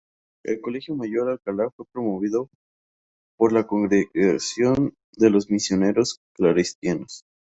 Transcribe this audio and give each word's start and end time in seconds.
El 0.43 0.59
Colegio 0.61 0.95
Mayor 0.95 1.29
Alcalá 1.29 1.69
fue 1.69 1.85
promovido 1.93 2.49
por 3.37 3.53
la 3.53 3.67
congregación 3.67 4.95
de 5.15 5.29
los 5.29 5.47
Misioneros 5.51 6.17
Claretianos. 6.35 7.23